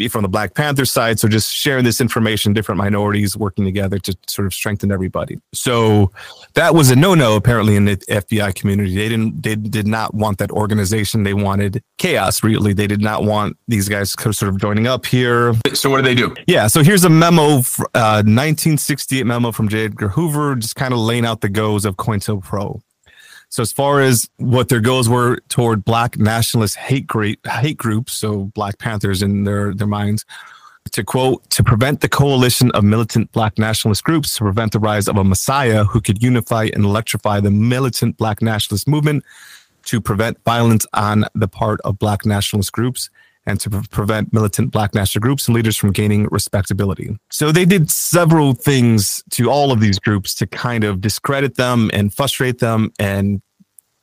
[0.09, 1.19] from the Black Panther side.
[1.19, 5.39] So just sharing this information, different minorities working together to sort of strengthen everybody.
[5.53, 6.11] So
[6.53, 8.95] that was a no-no apparently in the FBI community.
[8.95, 11.23] They didn't they did not want that organization.
[11.23, 12.43] They wanted chaos.
[12.43, 15.53] Really, they did not want these guys sort of joining up here.
[15.73, 16.35] So what do they do?
[16.47, 16.67] Yeah.
[16.67, 17.59] So here's a memo,
[17.93, 19.85] uh, 1968 memo from J.
[19.85, 22.81] Edgar Hoover, just kind of laying out the goals of COINTELPRO.
[23.49, 27.09] So as far as what their goals were toward black nationalist hate
[27.47, 30.25] hate groups, so Black Panthers in their their minds,
[30.91, 35.07] to quote, to prevent the coalition of militant black nationalist groups, to prevent the rise
[35.07, 39.23] of a messiah who could unify and electrify the militant black nationalist movement,
[39.85, 43.09] to prevent violence on the part of black nationalist groups,
[43.45, 47.17] and to pre- prevent militant black national groups and leaders from gaining respectability.
[47.31, 51.89] So they did several things to all of these groups to kind of discredit them
[51.93, 53.41] and frustrate them and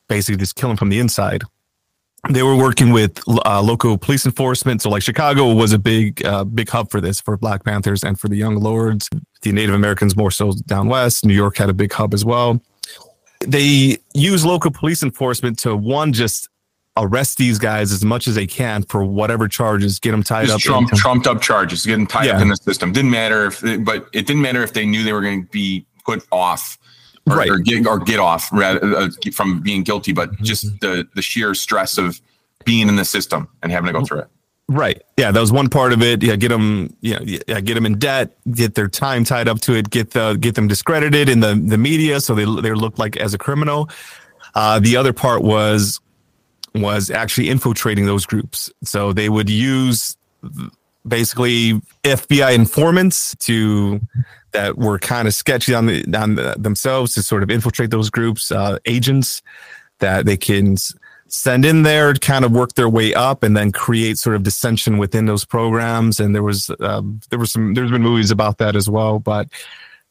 [0.08, 1.42] basically just kill them from the inside.
[2.30, 4.80] They were working with uh, local police enforcement.
[4.80, 8.18] So, like Chicago was a big, uh, big hub for this for Black Panthers and
[8.18, 9.08] for the Young Lords.
[9.40, 11.24] The Native Americans more so down west.
[11.24, 12.62] New York had a big hub as well.
[13.40, 16.48] They use local police enforcement to one just
[16.96, 20.56] arrest these guys as much as they can for whatever charges, get them tied Just
[20.56, 20.60] up.
[20.60, 22.92] Trump, trumped up charges, getting tied up in the system.
[22.92, 25.86] Didn't matter if, but it didn't matter if they knew they were going to be
[26.04, 26.78] put off,
[27.30, 27.48] or, Right.
[27.50, 30.44] or get or get off rather, uh, from being guilty, but Mm-hmm.
[30.44, 32.20] just the the sheer stress of
[32.64, 34.28] being in the system and having to go through it.
[34.68, 35.02] Right.
[35.18, 36.22] Yeah, that was one part of it.
[36.22, 36.94] Yeah, get them.
[37.00, 40.36] Yeah, yeah, get them in debt, get their time tied up to it, get the
[40.40, 43.88] get them discredited in the the media, so they they look like as a criminal.
[44.54, 46.00] Uh, the other part was
[46.74, 48.70] was actually infiltrating those groups.
[48.84, 50.16] So they would use
[51.06, 54.00] basically FBI informants to
[54.52, 58.10] that were kind of sketchy on the on the, themselves to sort of infiltrate those
[58.10, 59.42] groups, uh, agents
[59.98, 60.76] that they can
[61.28, 64.98] send in there, kind of work their way up, and then create sort of dissension
[64.98, 66.20] within those programs.
[66.20, 69.48] And there was um, there was some there's been movies about that as well, but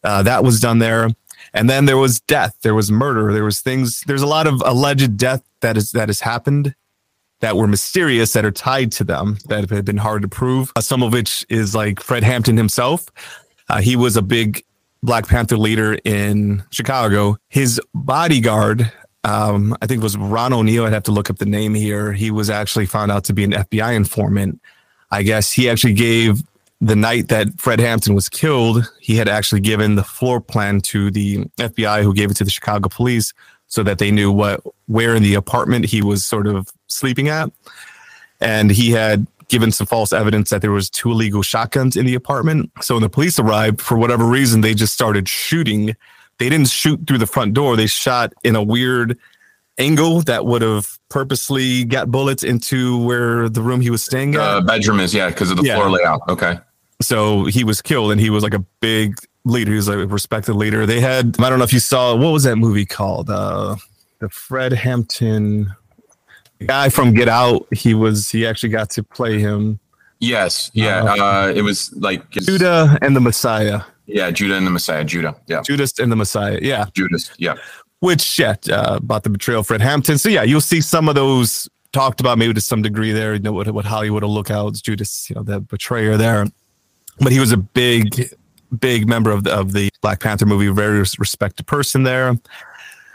[0.04, 1.10] uh, that was done there.
[1.54, 4.02] And then there was death, there was murder, there was things.
[4.08, 6.76] There's a lot of alleged death that is that has happened
[7.42, 10.72] that were mysterious that are tied to them that have been hard to prove.
[10.76, 13.08] Uh, some of which is like Fred Hampton himself.
[13.68, 14.64] Uh, he was a big
[15.04, 17.38] Black Panther leader in Chicago.
[17.50, 18.92] His bodyguard,
[19.24, 20.86] um, I think was Ron O'Neill.
[20.86, 22.14] I'd have to look up the name here.
[22.14, 24.62] He was actually found out to be an FBI informant.
[25.10, 26.44] I guess he actually gave
[26.82, 31.12] the night that Fred Hampton was killed, he had actually given the floor plan to
[31.12, 33.34] the FBI, who gave it to the Chicago police,
[33.67, 37.50] so that they knew what where in the apartment he was sort of sleeping at.
[38.41, 42.15] And he had given some false evidence that there was two illegal shotguns in the
[42.15, 42.72] apartment.
[42.82, 45.96] So when the police arrived, for whatever reason, they just started shooting.
[46.39, 47.76] They didn't shoot through the front door.
[47.76, 49.17] They shot in a weird
[49.78, 54.41] angle that would have purposely got bullets into where the room he was staying at.
[54.41, 55.76] Uh, bedroom is yeah because of the Yeah.
[55.76, 56.22] floor layout.
[56.28, 56.58] Okay.
[57.04, 60.08] So he was killed and he was like a big leader he was like a
[60.08, 63.30] respected leader they had i don't know if you saw what was that movie called
[63.30, 63.76] uh
[64.20, 65.74] the fred hampton
[66.68, 69.80] guy from get out he was he actually got to play him
[70.24, 70.70] Yes.
[70.76, 71.02] Yeah.
[71.04, 75.04] Uh, Uh, it was like judah and the messiah Yeah, Judah and the Messiah.
[75.04, 75.36] Judah.
[75.48, 75.62] Yeah.
[75.64, 77.32] judas and the messiah yeah Judas.
[77.40, 77.56] Yeah.
[78.02, 81.16] which yeah uh, about the betrayal of fred hampton so yeah you'll see some of
[81.16, 84.52] those talked about maybe to some degree there you know what, what hollywood will look
[84.52, 86.46] out judas you know the betrayer there
[87.22, 88.30] but he was a big
[88.80, 92.38] big member of the, of the black panther movie very respected person there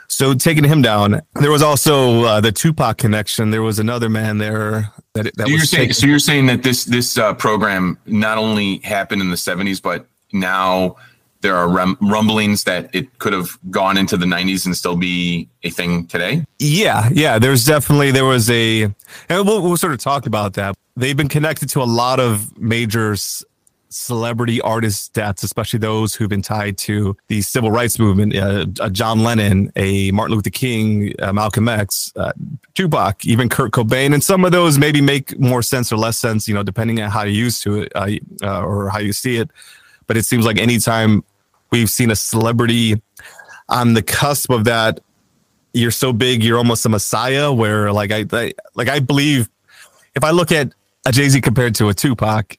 [0.09, 4.38] so taking him down there was also uh, the tupac connection there was another man
[4.38, 7.35] there that that So you're was saying taken- so you're saying that this this uh,
[7.35, 10.97] program not only happened in the 70s, but now
[11.40, 15.49] there are rum- rumblings that it could have gone into the 90s and still be
[15.62, 16.45] a thing today.
[16.59, 17.38] Yeah, yeah.
[17.38, 18.95] There's definitely there was a, and
[19.47, 20.75] we'll, we'll sort of talk about that.
[20.97, 23.45] They've been connected to a lot of major s-
[23.88, 28.37] celebrity artist deaths, especially those who've been tied to the civil rights movement.
[28.37, 32.33] Uh, uh, John Lennon, a Martin Luther King, uh, Malcolm X, uh,
[32.75, 36.49] Tupac, even Kurt Cobain, and some of those maybe make more sense or less sense,
[36.49, 38.11] you know, depending on how you used to it uh,
[38.42, 39.51] uh, or how you see it.
[40.07, 41.25] But it seems like anytime
[41.70, 43.01] we've seen a celebrity
[43.68, 45.01] on the cusp of that
[45.72, 49.51] you're so big you're almost a messiah where like I, I like I believe
[50.14, 50.72] if I look at
[51.05, 52.57] a Jay-Z compared to a Tupac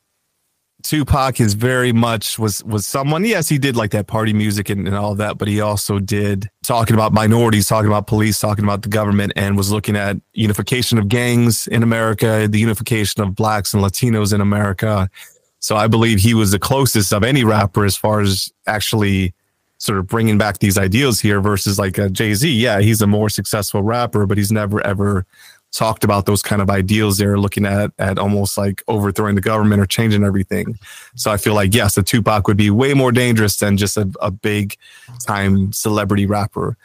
[0.83, 4.87] Tupac is very much was was someone yes he did like that party music and,
[4.87, 8.83] and all that but he also did talking about minorities talking about police talking about
[8.83, 13.73] the government and was looking at unification of gangs in America the unification of blacks
[13.73, 15.09] and Latinos in America
[15.59, 19.33] so I believe he was the closest of any rapper as far as actually
[19.79, 22.49] sort of bringing back these ideals here versus like uh, a Jay Z.
[22.49, 25.25] Yeah, he's a more successful rapper, but he's never ever
[25.73, 27.17] talked about those kind of ideals.
[27.17, 30.77] They're looking at at almost like overthrowing the government or changing everything.
[31.15, 34.09] So I feel like yes, a Tupac would be way more dangerous than just a,
[34.21, 34.75] a big
[35.25, 36.77] time celebrity rapper.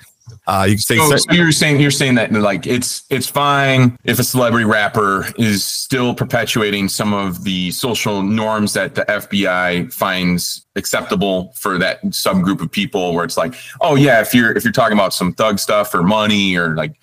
[0.46, 4.18] Uh, you say, so, so, you're saying you're saying that like it's it's fine if
[4.18, 10.64] a celebrity rapper is still perpetuating some of the social norms that the FBI finds
[10.76, 14.72] acceptable for that subgroup of people, where it's like, oh yeah, if you're if you're
[14.72, 16.94] talking about some thug stuff or money or like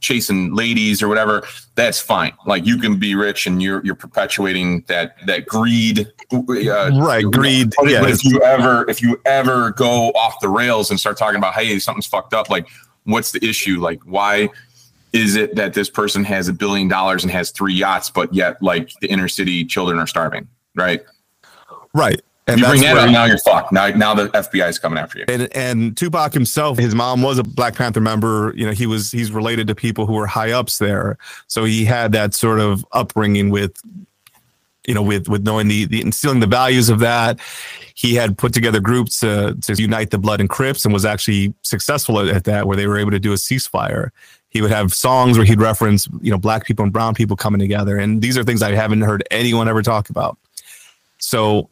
[0.00, 2.32] chasing ladies or whatever, that's fine.
[2.46, 6.12] Like you can be rich and you're you're perpetuating that that greed.
[6.32, 7.72] Uh, right, greed.
[7.76, 11.16] But, yeah, but if you ever if you ever go off the rails and start
[11.16, 12.68] talking about hey something's fucked up, like
[13.04, 13.80] what's the issue?
[13.80, 14.50] Like why
[15.12, 18.62] is it that this person has a billion dollars and has three yachts, but yet
[18.62, 20.48] like the inner city children are starving?
[20.74, 21.04] Right.
[21.94, 22.20] Right.
[22.48, 23.72] And you bring that up, now you're fucked.
[23.72, 25.26] Now, now the FBI is coming after you.
[25.28, 28.54] And and Tupac himself, his mom was a Black Panther member.
[28.56, 31.84] You know, he was he's related to people who were high ups there, so he
[31.84, 33.80] had that sort of upbringing with,
[34.86, 37.38] you know, with with knowing the the instilling the values of that.
[37.94, 41.52] He had put together groups to to unite the Blood and Crips, and was actually
[41.62, 44.10] successful at, at that, where they were able to do a ceasefire.
[44.48, 47.60] He would have songs where he'd reference, you know, black people and brown people coming
[47.60, 50.38] together, and these are things I haven't heard anyone ever talk about.
[51.18, 51.68] So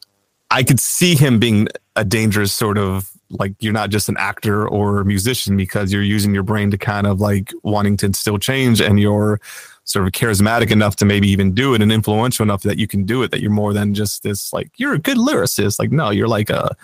[0.51, 4.69] I could see him being a dangerous sort of like you're not just an actor
[4.69, 8.81] or musician because you're using your brain to kind of like wanting to instill change
[8.81, 9.41] and you're
[9.85, 13.05] sort of charismatic enough to maybe even do it and influential enough that you can
[13.05, 15.79] do it that you're more than just this like you're a good lyricist.
[15.79, 16.77] Like no you're like a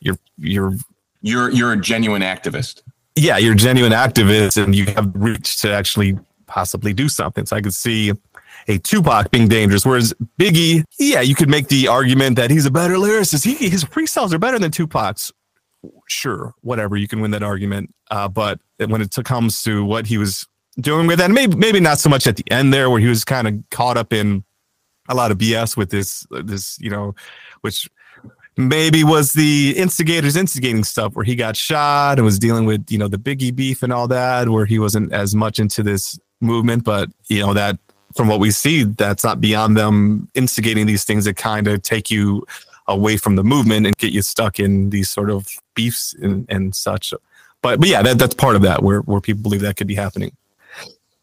[0.00, 0.74] you're you're
[1.20, 2.82] you're you're a genuine activist.
[3.16, 7.46] Yeah you're a genuine activist and you have reach to actually possibly do something.
[7.46, 8.12] So i could see
[8.68, 9.84] a Tupac being dangerous.
[9.84, 13.44] Whereas Biggie, yeah, you could make the argument that he's a better lyricist.
[13.44, 15.32] He, his freestyles are better than Tupac's.
[16.06, 17.92] Sure, whatever, you can win that argument.
[18.10, 20.46] Uh, but when it comes to what he was
[20.80, 23.24] doing with that, maybe maybe not so much at the end there, where he was
[23.24, 24.44] kind of caught up in
[25.08, 27.14] a lot of BS with this this you know,
[27.62, 27.90] which
[28.56, 32.98] maybe was the instigators instigating stuff where he got shot and was dealing with you
[32.98, 36.84] know the Biggie beef and all that, where he wasn't as much into this movement,
[36.84, 37.78] but you know that
[38.14, 42.10] from what we see, that's not beyond them instigating these things that kind of take
[42.10, 42.46] you
[42.86, 46.74] away from the movement and get you stuck in these sort of beefs and, and
[46.74, 47.14] such.
[47.62, 49.94] But but yeah, that, that's part of that where where people believe that could be
[49.94, 50.36] happening.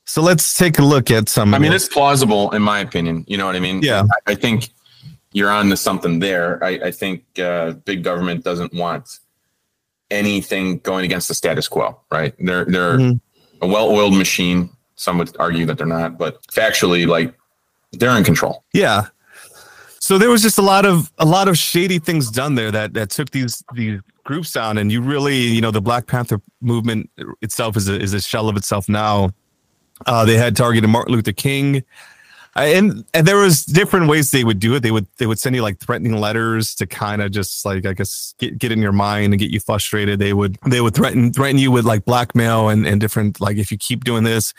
[0.05, 1.53] So let's take a look at some.
[1.53, 3.25] I mean, it's plausible in my opinion.
[3.27, 3.83] You know what I mean?
[3.83, 4.03] Yeah.
[4.25, 4.69] I, I think
[5.33, 6.63] you're on to something there.
[6.63, 9.19] I, I think uh, big government doesn't want
[10.09, 12.33] anything going against the status quo, right?
[12.39, 13.63] They're they're mm-hmm.
[13.63, 17.33] a well-oiled machine some would argue that they're not, but factually, like
[17.93, 18.65] they're in control.
[18.73, 19.07] Yeah.
[19.99, 22.93] So there was just a lot of a lot of shady things done there that
[22.95, 27.09] that took these these groups down, and you really, you know, the Black Panther movement
[27.41, 29.31] itself is a is a shell of itself now.
[30.05, 31.83] Uh, they had targeted Martin Luther King
[32.55, 34.81] and and there was different ways they would do it.
[34.81, 37.93] They would they would send you like threatening letters to kind of just like I
[37.93, 40.19] guess get, get in your mind and get you frustrated.
[40.19, 43.71] They would they would threaten threaten you with like blackmail and and different like if
[43.71, 44.53] you keep doing this,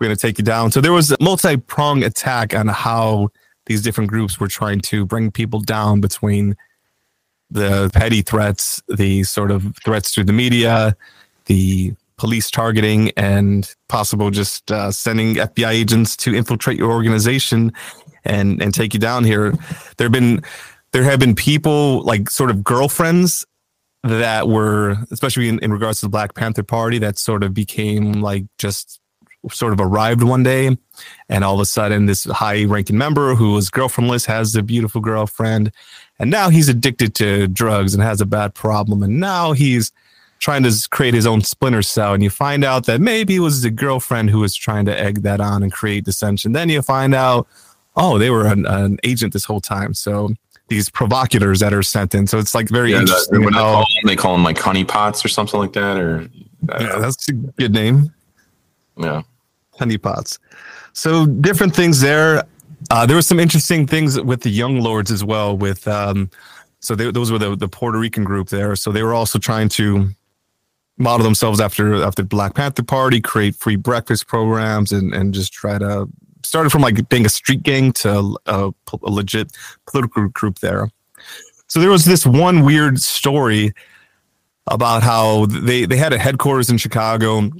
[0.00, 0.70] we're gonna take you down.
[0.70, 3.28] So there was a multi prong attack on how
[3.66, 6.56] these different groups were trying to bring people down between
[7.50, 10.96] the petty threats, the sort of threats through the media,
[11.46, 17.70] the police targeting and possible just uh, sending FBI agents to infiltrate your organization
[18.24, 19.52] and and take you down here.
[19.98, 20.42] There've been
[20.92, 23.44] there have been people like sort of girlfriends
[24.04, 28.22] that were especially in, in regards to the Black Panther Party that sort of became
[28.22, 29.00] like just
[29.50, 30.74] sort of arrived one day
[31.28, 35.02] and all of a sudden this high ranking member who was girlfriendless has a beautiful
[35.02, 35.70] girlfriend
[36.18, 39.92] and now he's addicted to drugs and has a bad problem and now he's
[40.44, 43.62] trying to create his own splinter cell and you find out that maybe it was
[43.62, 46.52] the girlfriend who was trying to egg that on and create dissension.
[46.52, 47.48] Then you find out
[47.96, 49.94] oh they were an, an agent this whole time.
[49.94, 50.34] So
[50.68, 52.26] these provocators that are sent in.
[52.26, 55.24] So it's like very yeah, interesting that, they, call them, they call them like honeypots
[55.24, 56.28] or something like that or
[56.78, 58.12] yeah that's a good name.
[58.98, 59.22] Yeah.
[59.80, 60.38] Honeypots
[60.92, 62.44] so different things there.
[62.90, 66.30] Uh, there were some interesting things with the young lords as well with um,
[66.80, 68.76] so they, those were the, the Puerto Rican group there.
[68.76, 70.10] So they were also trying to
[70.98, 75.78] model themselves after after Black Panther Party, create free breakfast programs, and and just try
[75.78, 76.08] to
[76.44, 78.70] started from like being a street gang to a,
[79.02, 79.52] a legit
[79.86, 80.90] political group there.
[81.66, 83.72] So there was this one weird story
[84.66, 87.50] about how they they had a headquarters in Chicago.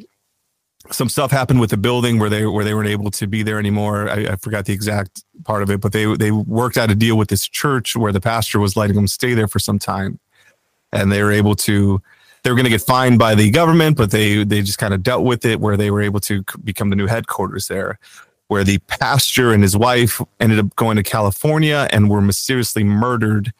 [0.90, 3.58] Some stuff happened with the building where they where they weren't able to be there
[3.58, 4.08] anymore.
[4.08, 7.16] I, I forgot the exact part of it, but they they worked out a deal
[7.16, 10.20] with this church where the pastor was letting them stay there for some time,
[10.92, 12.02] and they were able to
[12.44, 15.02] they were going to get fined by the government, but they they just kind of
[15.02, 17.98] dealt with it where they were able to become the new headquarters there.
[18.48, 23.52] Where the pastor and his wife ended up going to California and were mysteriously murdered,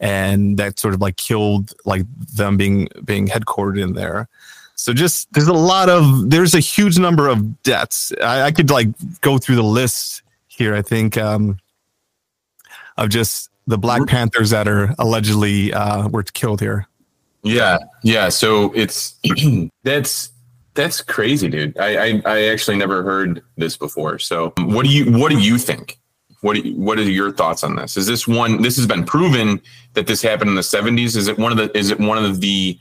[0.00, 2.02] and that sort of like killed like
[2.34, 4.28] them being being headquartered in there.
[4.74, 8.12] So just there's a lot of there's a huge number of deaths.
[8.20, 8.88] I, I could like
[9.20, 10.74] go through the list here.
[10.74, 11.58] I think um,
[12.96, 16.88] of just the Black Panthers that are allegedly uh, were killed here.
[17.42, 18.28] Yeah, yeah.
[18.28, 19.18] So it's
[19.82, 20.30] that's
[20.74, 21.76] that's crazy, dude.
[21.78, 24.18] I, I I actually never heard this before.
[24.18, 25.98] So um, what do you what do you think?
[26.40, 27.96] What you, what are your thoughts on this?
[27.96, 28.62] Is this one?
[28.62, 29.60] This has been proven
[29.94, 31.16] that this happened in the seventies.
[31.16, 31.76] Is it one of the?
[31.76, 32.78] Is it one of the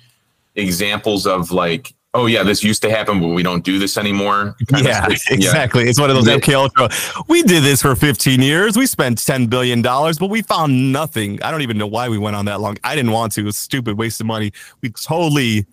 [0.55, 4.55] examples of like oh yeah, this used to happen, but we don't do this anymore.
[4.81, 5.83] Yeah, exactly.
[5.83, 5.89] Yeah.
[5.89, 6.89] It's one of those MK Ultra.
[7.27, 8.77] We did this for 15 years.
[8.77, 11.41] We spent 10 billion dollars, but we found nothing.
[11.43, 12.77] I don't even know why we went on that long.
[12.83, 13.41] I didn't want to.
[13.41, 14.53] It was stupid, waste of money.
[14.81, 15.65] We totally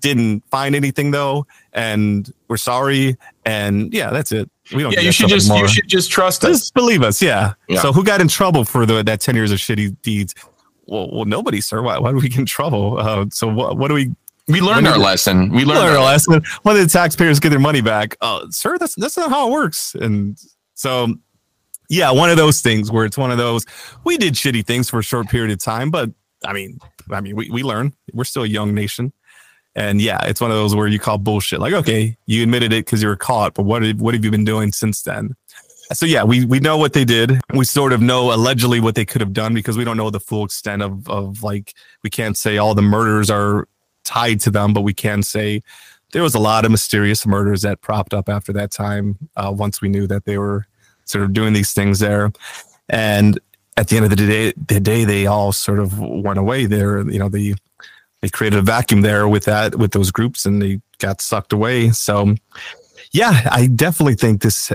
[0.00, 3.16] didn't find anything though, and we're sorry.
[3.44, 4.50] And yeah, that's it.
[4.74, 4.92] We don't.
[4.92, 5.66] Yeah, you should just anymore.
[5.66, 6.60] you should just trust us.
[6.60, 7.22] Just believe us.
[7.22, 7.52] Yeah.
[7.68, 7.80] yeah.
[7.80, 10.34] So who got in trouble for the that 10 years of shitty deeds?
[10.86, 11.82] Well, well, nobody, sir.
[11.82, 12.98] Why, why do we get in trouble?
[12.98, 14.14] Uh, so what, what do we
[14.48, 15.50] we learned our lesson.
[15.50, 16.42] We learned, our lesson.
[16.62, 19.94] When the taxpayers get their money back, uh, sir, that's that's not how it works.
[19.94, 20.38] And
[20.74, 21.14] so,
[21.88, 23.64] yeah, one of those things where it's one of those
[24.04, 26.10] we did shitty things for a short period of time, but
[26.44, 26.78] I mean,
[27.10, 27.92] I mean, we we learn.
[28.12, 29.12] We're still a young nation,
[29.74, 31.60] and yeah, it's one of those where you call bullshit.
[31.60, 34.30] Like, okay, you admitted it because you were caught, but what have, what have you
[34.30, 35.34] been doing since then?
[35.92, 37.40] So yeah, we we know what they did.
[37.54, 40.20] We sort of know allegedly what they could have done because we don't know the
[40.20, 41.74] full extent of of like
[42.04, 43.68] we can't say all the murders are
[44.06, 45.62] tied to them, but we can say
[46.12, 49.18] there was a lot of mysterious murders that propped up after that time.
[49.36, 50.66] Uh, once we knew that they were
[51.04, 52.32] sort of doing these things there,
[52.88, 53.38] and
[53.76, 56.64] at the end of the day, the day they all sort of went away.
[56.66, 57.54] There, you know, the
[58.22, 61.90] they created a vacuum there with that with those groups, and they got sucked away.
[61.90, 62.34] So,
[63.12, 64.72] yeah, I definitely think this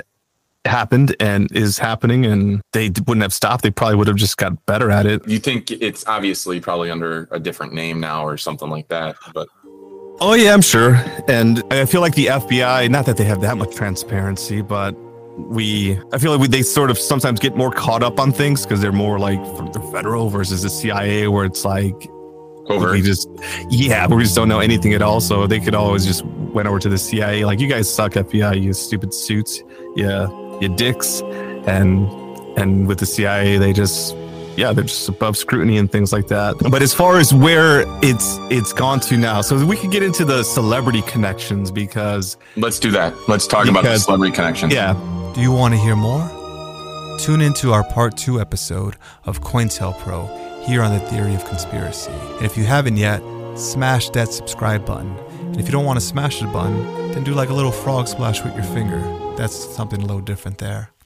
[0.66, 4.66] happened and is happening and they wouldn't have stopped they probably would have just got
[4.66, 5.28] better at it.
[5.28, 9.48] You think it's obviously probably under a different name now or something like that but
[10.20, 11.04] oh yeah i'm sure.
[11.28, 14.92] And i feel like the fbi not that they have that much transparency but
[15.38, 18.64] we i feel like we, they sort of sometimes get more caught up on things
[18.64, 19.42] because they're more like
[19.74, 22.10] the federal versus the cia where it's like
[22.68, 23.28] over we just
[23.70, 25.20] yeah we just don't know anything at all.
[25.20, 28.62] So they could always just went over to the cia like you guys suck fbi
[28.62, 29.64] you stupid suits.
[29.96, 30.28] Yeah
[30.62, 31.22] you dicks,
[31.68, 32.08] and
[32.58, 34.16] and with the CIA, they just
[34.58, 36.58] yeah, they're just above scrutiny and things like that.
[36.70, 40.26] But as far as where it's it's gone to now, so we could get into
[40.26, 43.14] the celebrity connections because let's do that.
[43.28, 44.74] Let's talk because, about the celebrity connections.
[44.74, 44.94] Yeah.
[45.34, 46.30] Do you want to hear more?
[47.18, 52.12] Tune into our part two episode of COINTELPRO here on the Theory of Conspiracy.
[52.12, 53.22] And if you haven't yet,
[53.56, 55.16] smash that subscribe button.
[55.40, 58.08] And if you don't want to smash the button, then do like a little frog
[58.08, 60.92] splash with your finger that's something a little different there.